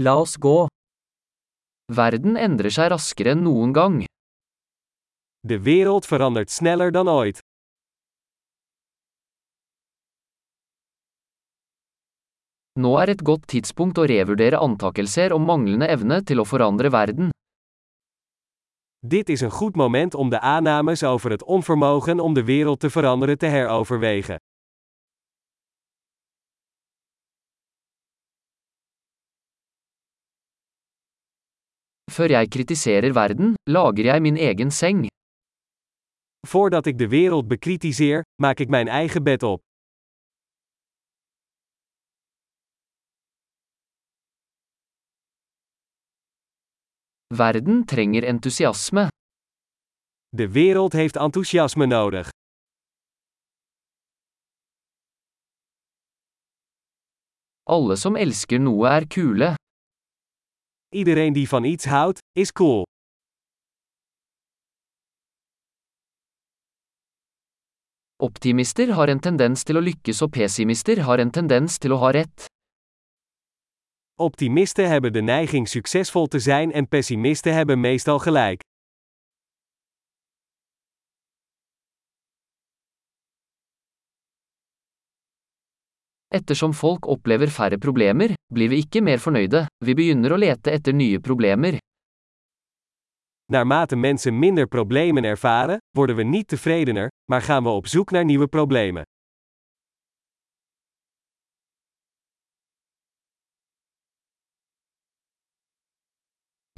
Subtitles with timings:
[0.00, 0.68] La oss gå.
[1.90, 3.96] Verden endrer seg raskere enn noen gang.
[5.42, 7.40] De wereld verandert sneller dan ooit.
[12.78, 17.34] Nå er et godt tidspunkt å revurdere antakelser om manglende evne til å forandre verden.
[19.02, 22.90] Dit is een goed moment om de aannames over het onvermogen om de wereld te
[22.90, 24.38] veranderen te heroverwegen.
[32.18, 35.06] Før jeg kritiserer verden, lager jeg min egen seng.
[36.52, 39.60] Voordat ik de wereld bekritiseer, maak ik mijn eigen bed op.
[47.34, 49.08] Verden trenger entusiasme.
[50.28, 52.28] De wereld heeft enthousiasme nodig.
[57.62, 59.54] Alle som elsker noe er kule.
[60.88, 62.82] Iedereen die van iets houdt, is cool.
[68.16, 72.14] Optimister har en tendens til å lykkes og pessimister har en tendens til å ha
[72.16, 72.48] rett.
[74.16, 78.64] Optimisten hebben de neiging succesvol te zijn en pessimisten hebben meestal gelijk.
[86.28, 90.96] Ettersom folk opplever færre problemer, blir vi ikke mer fornøyde, vi begynner å lete etter
[90.96, 91.78] nye problemer.
[93.52, 98.24] Naarmate mensen minder problemen ervaren, worden we niet tevredener, maar gaan we op zoek naar
[98.24, 99.02] nieuwe problemen.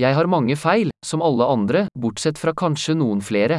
[0.00, 3.58] Jeg har mange feil, som alle andre, bortsett fra kanskje noen flere.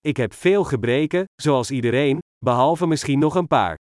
[0.00, 3.81] Ik heb veel gebreken, zoals iedereen, behalve misschien nog een paar.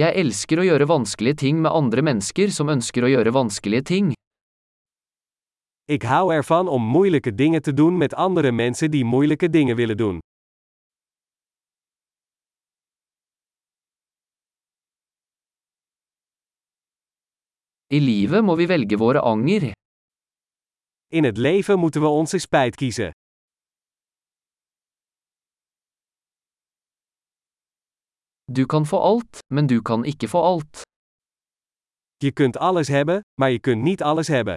[0.00, 4.06] Jeg elsker å gjøre vanskelige ting med andre mennesker som ønsker å gjøre vanskelige ting.
[5.92, 9.98] Ik hou ervan om moeilijke dingen te doen met andere mensen die moeilijke dingen willen
[10.00, 10.22] doen.
[17.92, 19.72] I livet må vi velge våre anger.
[21.12, 23.12] In het leven moeten we onze spijt kiezen.
[28.52, 30.82] Du kan få alt, men du kan ikke få alt.
[32.24, 34.56] Je kunt alles hebben, maar je kunt niet alles hebben.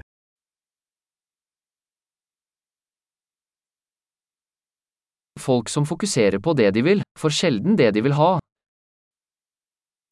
[5.39, 8.37] Folk som fokuserer på det de vil, får sjelden det de vil ha.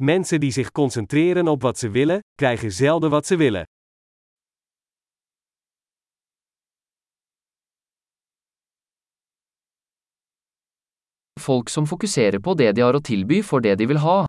[0.03, 3.64] Mensen die zich concentreren op wat ze willen, krijgen zelden wat ze willen.
[11.41, 14.19] Folk som fokuserer på det de har å tilby, får det de vil ha.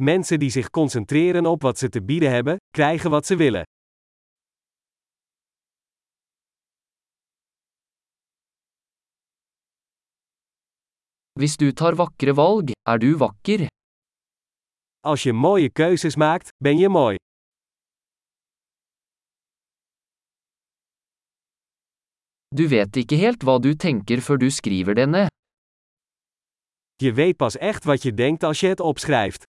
[0.00, 3.62] Mensen die zich concentreren op wat ze te bieden hebben, krijgen wat ze willen.
[11.38, 13.66] Hvis du tar vakre valg, er du vakker.
[15.04, 17.23] Als je mooie keuzes maakt, ben je mooi.
[22.54, 25.30] Du vet ikke helt hva du tenker før du skriver det ned.
[27.02, 29.42] Je weet pas echt wat je denkt als je het opschrijft.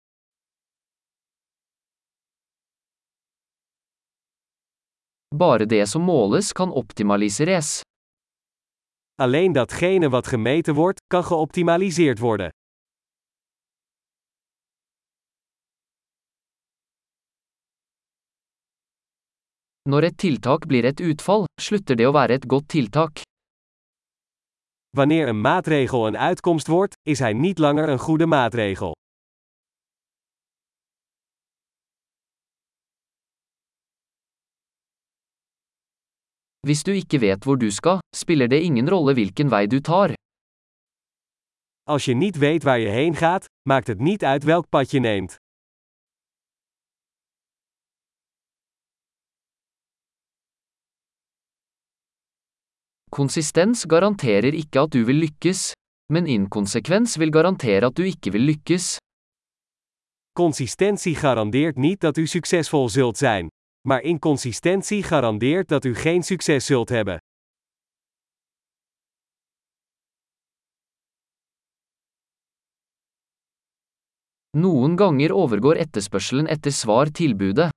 [5.36, 7.82] Bare det som måles kan optimaliseres.
[9.22, 12.50] Alleen datgene wat gemeten wordt, kan geoptimaliseerd worden.
[19.86, 23.22] Når et tiltak blir et utfall, slutter det å være et godt tiltak.
[24.98, 28.94] Wanneer een maatregel een uitkomst wordt, is hij niet langer een goede maatregel.
[36.66, 40.14] Hvis du ikke vet hvor du skal, spiller det ingen rolle hvilken vei du tar.
[41.84, 45.00] Als je niet weet waar je heen gaat, maakt het niet uit welk pad je
[45.00, 45.45] neemt.
[53.16, 55.72] Konsistens garanterer ikke at du vil lykkes,
[56.12, 58.98] men inkonsekvens vil garantere at du ikke vil lykkes.
[60.36, 63.48] Consistentie garandeert niet dat u succesvol zult zijn.
[63.88, 67.18] Maar inconsistentie garandeert dat u geen succes zult hebben.
[74.58, 77.70] Noen ganger overgår etterspørselen etter svar tilbudet.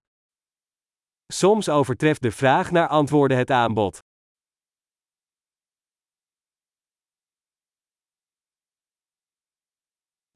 [1.33, 4.08] Soms overtreft de vraag naar antwoorden het aanbod.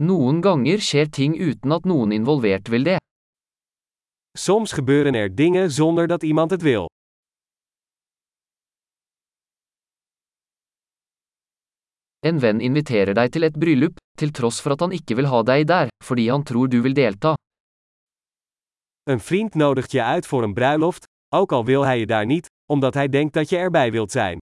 [0.03, 2.99] Noen ganger skjer ting uten at noen involvert vil det.
[4.35, 6.89] Soms gebeuren er dingen zonder dat iemand het wil.
[12.27, 15.43] En venn inviterer deg til et bryllup, til tross for at han ikke vil ha
[15.47, 17.35] deg der, fordi han tror du vil delta.
[19.11, 21.05] Een vriend nodigt je uit voor een bruiloft,
[21.35, 24.39] ook al wil hij je daar niet, omdat hij denkt dat je erbij wilt zijn.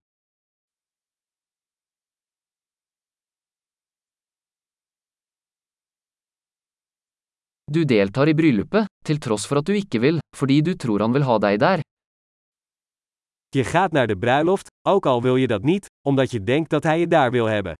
[7.71, 11.13] Du deltar i bryllupet, til tross for at du ikke vil, fordi du tror han
[11.15, 11.83] vil ha deg der.
[13.55, 16.83] Je gaat naar de bruiloft, ook al wil je dat niet, omdat je denkt dat
[16.83, 17.75] hij je daar wil hebben.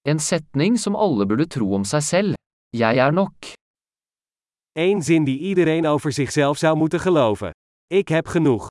[0.00, 2.34] En setning som alle burde tro om seg selv.
[2.76, 3.34] Jeg er nok.
[4.72, 7.50] Eén zin die iedereen over zichzelf zou moeten geloven.
[7.86, 8.66] Ik heb genoeg.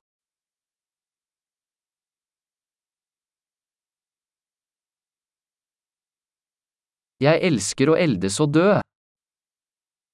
[7.20, 8.80] Jeg elsker.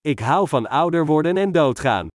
[0.00, 2.08] Ik hou van ouder worden en doodgaan.